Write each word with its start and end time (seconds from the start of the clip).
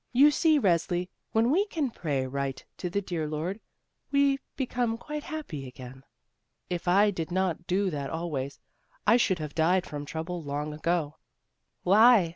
You 0.13 0.31
see, 0.31 0.59
Resli, 0.59 1.09
when 1.31 1.51
we 1.51 1.67
can 1.67 1.91
pray 1.91 2.25
right 2.25 2.65
to 2.77 2.89
the 2.89 3.03
dear 3.03 3.27
Lord, 3.27 3.59
we 4.09 4.39
become 4.55 4.97
quite 4.97 5.21
happy 5.25 5.67
again; 5.67 6.01
if 6.71 6.87
I 6.87 7.11
did 7.11 7.29
not 7.29 7.67
do 7.67 7.91
that 7.91 8.09
always, 8.09 8.59
I 9.05 9.17
should 9.17 9.37
have 9.37 9.53
died 9.53 9.85
from 9.85 10.07
trouble 10.07 10.41
long 10.41 10.73
ago." 10.73 11.17
"Why?" 11.83 12.29